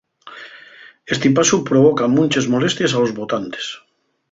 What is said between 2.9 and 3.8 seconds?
a los votantes.